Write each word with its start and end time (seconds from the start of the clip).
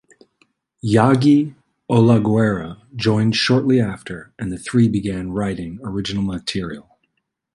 Yagi 0.83 1.53
Olaguera 1.87 2.81
joined 2.95 3.35
shortly 3.35 3.79
after 3.79 4.33
and 4.39 4.51
the 4.51 4.57
three 4.57 4.87
began 4.87 5.31
writing 5.31 5.79
original 5.83 6.23
material. 6.23 6.97